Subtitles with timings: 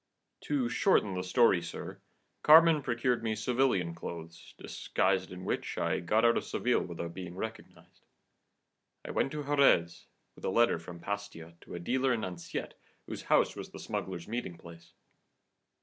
[0.45, 1.99] "To shorten the story, sir,
[2.41, 7.35] Carmen procured me civilian clothes, disguised in which I got out of Seville without being
[7.35, 8.01] recognised.
[9.05, 12.73] I went to Jerez, with a letter from Pastia to a dealer in anisette
[13.05, 14.91] whose house was the smugglers' meeting place.